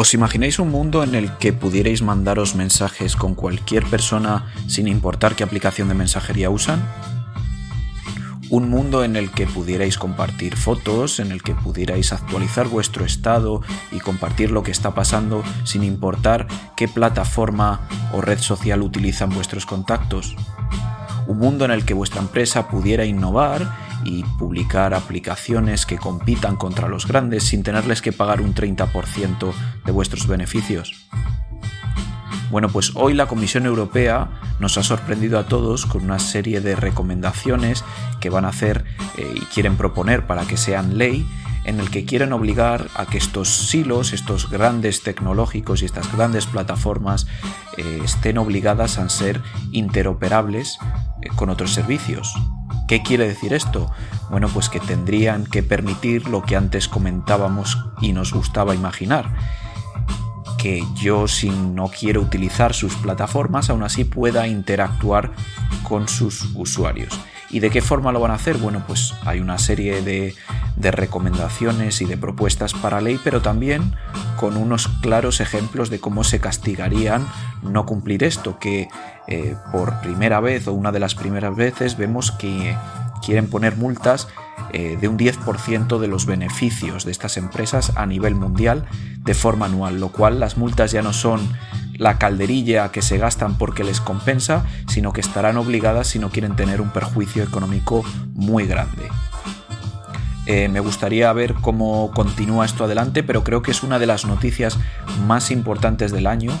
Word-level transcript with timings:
¿Os 0.00 0.14
imagináis 0.14 0.60
un 0.60 0.70
mundo 0.70 1.02
en 1.02 1.16
el 1.16 1.36
que 1.38 1.52
pudierais 1.52 2.02
mandaros 2.02 2.54
mensajes 2.54 3.16
con 3.16 3.34
cualquier 3.34 3.84
persona 3.84 4.46
sin 4.68 4.86
importar 4.86 5.34
qué 5.34 5.42
aplicación 5.42 5.88
de 5.88 5.94
mensajería 5.94 6.50
usan? 6.50 6.88
Un 8.48 8.70
mundo 8.70 9.02
en 9.02 9.16
el 9.16 9.32
que 9.32 9.48
pudierais 9.48 9.98
compartir 9.98 10.54
fotos, 10.54 11.18
en 11.18 11.32
el 11.32 11.42
que 11.42 11.56
pudierais 11.56 12.12
actualizar 12.12 12.68
vuestro 12.68 13.04
estado 13.04 13.60
y 13.90 13.98
compartir 13.98 14.52
lo 14.52 14.62
que 14.62 14.70
está 14.70 14.94
pasando 14.94 15.42
sin 15.64 15.82
importar 15.82 16.46
qué 16.76 16.86
plataforma 16.86 17.80
o 18.12 18.20
red 18.20 18.38
social 18.38 18.82
utilizan 18.82 19.30
vuestros 19.30 19.66
contactos. 19.66 20.36
Un 21.26 21.38
mundo 21.38 21.64
en 21.64 21.72
el 21.72 21.84
que 21.84 21.94
vuestra 21.94 22.20
empresa 22.20 22.68
pudiera 22.68 23.04
innovar 23.04 23.87
y 24.04 24.24
publicar 24.38 24.94
aplicaciones 24.94 25.86
que 25.86 25.98
compitan 25.98 26.56
contra 26.56 26.88
los 26.88 27.06
grandes 27.06 27.44
sin 27.44 27.62
tenerles 27.62 28.02
que 28.02 28.12
pagar 28.12 28.40
un 28.40 28.54
30% 28.54 29.52
de 29.84 29.92
vuestros 29.92 30.26
beneficios. 30.26 31.08
Bueno, 32.50 32.70
pues 32.70 32.92
hoy 32.94 33.12
la 33.12 33.26
Comisión 33.26 33.66
Europea 33.66 34.30
nos 34.58 34.78
ha 34.78 34.82
sorprendido 34.82 35.38
a 35.38 35.46
todos 35.46 35.84
con 35.84 36.04
una 36.04 36.18
serie 36.18 36.60
de 36.60 36.76
recomendaciones 36.76 37.84
que 38.20 38.30
van 38.30 38.46
a 38.46 38.48
hacer 38.48 38.84
eh, 39.18 39.34
y 39.34 39.40
quieren 39.40 39.76
proponer 39.76 40.26
para 40.26 40.46
que 40.46 40.56
sean 40.56 40.96
ley 40.96 41.26
en 41.64 41.80
el 41.80 41.90
que 41.90 42.06
quieren 42.06 42.32
obligar 42.32 42.88
a 42.94 43.04
que 43.04 43.18
estos 43.18 43.68
silos, 43.68 44.14
estos 44.14 44.48
grandes 44.48 45.02
tecnológicos 45.02 45.82
y 45.82 45.84
estas 45.84 46.10
grandes 46.10 46.46
plataformas 46.46 47.26
eh, 47.76 48.00
estén 48.02 48.38
obligadas 48.38 48.96
a 48.98 49.06
ser 49.10 49.42
interoperables 49.72 50.78
eh, 51.20 51.28
con 51.36 51.50
otros 51.50 51.74
servicios. 51.74 52.34
¿Qué 52.88 53.02
quiere 53.02 53.28
decir 53.28 53.52
esto? 53.52 53.92
Bueno, 54.30 54.48
pues 54.48 54.70
que 54.70 54.80
tendrían 54.80 55.44
que 55.44 55.62
permitir 55.62 56.26
lo 56.26 56.42
que 56.42 56.56
antes 56.56 56.88
comentábamos 56.88 57.78
y 58.00 58.14
nos 58.14 58.32
gustaba 58.32 58.74
imaginar. 58.74 59.34
Que 60.56 60.82
yo 60.94 61.28
si 61.28 61.50
no 61.50 61.88
quiero 61.88 62.22
utilizar 62.22 62.72
sus 62.72 62.94
plataformas, 62.94 63.68
aún 63.68 63.82
así 63.82 64.04
pueda 64.04 64.48
interactuar 64.48 65.32
con 65.82 66.08
sus 66.08 66.48
usuarios. 66.54 67.20
¿Y 67.50 67.60
de 67.60 67.68
qué 67.68 67.82
forma 67.82 68.10
lo 68.10 68.20
van 68.20 68.30
a 68.30 68.36
hacer? 68.36 68.56
Bueno, 68.56 68.82
pues 68.86 69.12
hay 69.26 69.40
una 69.40 69.58
serie 69.58 70.00
de, 70.00 70.34
recomendaciones 70.82 72.00
y 72.00 72.04
de 72.04 72.16
propuestas 72.16 72.72
para 72.72 73.00
ley, 73.00 73.20
pero 73.22 73.42
también 73.42 73.94
con 74.36 74.56
unos 74.56 74.88
claros 75.02 75.40
ejemplos 75.40 75.90
de 75.90 76.00
cómo 76.00 76.24
se 76.24 76.40
castigarían 76.40 77.26
no 77.62 77.86
cumplir 77.86 78.24
esto, 78.24 78.58
que 78.58 78.88
eh, 79.26 79.56
por 79.72 80.00
primera 80.00 80.40
vez 80.40 80.68
o 80.68 80.72
una 80.72 80.92
de 80.92 81.00
las 81.00 81.14
primeras 81.14 81.54
veces 81.54 81.96
vemos 81.96 82.30
que 82.30 82.76
quieren 83.24 83.48
poner 83.48 83.76
multas 83.76 84.28
eh, 84.72 84.96
de 85.00 85.08
un 85.08 85.18
10% 85.18 85.98
de 85.98 86.08
los 86.08 86.26
beneficios 86.26 87.04
de 87.04 87.10
estas 87.10 87.36
empresas 87.36 87.92
a 87.96 88.06
nivel 88.06 88.34
mundial 88.34 88.86
de 89.18 89.34
forma 89.34 89.66
anual, 89.66 90.00
lo 90.00 90.10
cual 90.10 90.40
las 90.40 90.56
multas 90.56 90.92
ya 90.92 91.02
no 91.02 91.12
son 91.12 91.40
la 91.94 92.18
calderilla 92.18 92.92
que 92.92 93.02
se 93.02 93.18
gastan 93.18 93.58
porque 93.58 93.82
les 93.82 94.00
compensa, 94.00 94.64
sino 94.86 95.12
que 95.12 95.20
estarán 95.20 95.56
obligadas 95.56 96.06
si 96.06 96.18
no 96.18 96.30
quieren 96.30 96.54
tener 96.54 96.80
un 96.80 96.90
perjuicio 96.90 97.42
económico 97.42 98.04
muy 98.34 98.66
grande. 98.66 99.08
Eh, 100.50 100.66
me 100.70 100.80
gustaría 100.80 101.30
ver 101.34 101.52
cómo 101.60 102.10
continúa 102.14 102.64
esto 102.64 102.84
adelante, 102.84 103.22
pero 103.22 103.44
creo 103.44 103.60
que 103.60 103.70
es 103.70 103.82
una 103.82 103.98
de 103.98 104.06
las 104.06 104.24
noticias 104.24 104.78
más 105.26 105.50
importantes 105.50 106.10
del 106.10 106.26
año 106.26 106.52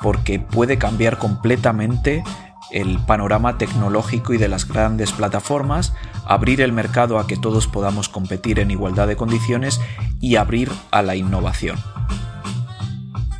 porque 0.00 0.38
puede 0.38 0.78
cambiar 0.78 1.18
completamente 1.18 2.24
el 2.70 2.98
panorama 3.00 3.58
tecnológico 3.58 4.32
y 4.32 4.38
de 4.38 4.48
las 4.48 4.66
grandes 4.66 5.12
plataformas, 5.12 5.92
abrir 6.24 6.62
el 6.62 6.72
mercado 6.72 7.18
a 7.18 7.26
que 7.26 7.36
todos 7.36 7.66
podamos 7.66 8.08
competir 8.08 8.60
en 8.60 8.70
igualdad 8.70 9.08
de 9.08 9.16
condiciones 9.16 9.78
y 10.20 10.36
abrir 10.36 10.72
a 10.90 11.02
la 11.02 11.14
innovación. 11.14 11.76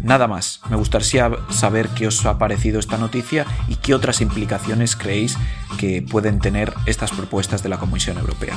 Nada 0.00 0.26
más, 0.26 0.62
me 0.68 0.74
gustaría 0.74 1.30
saber 1.50 1.88
qué 1.90 2.08
os 2.08 2.26
ha 2.26 2.38
parecido 2.38 2.80
esta 2.80 2.98
noticia 2.98 3.46
y 3.68 3.76
qué 3.76 3.94
otras 3.94 4.20
implicaciones 4.20 4.96
creéis 4.96 5.38
que 5.78 6.02
pueden 6.02 6.40
tener 6.40 6.74
estas 6.86 7.12
propuestas 7.12 7.62
de 7.62 7.68
la 7.68 7.78
Comisión 7.78 8.18
Europea. 8.18 8.56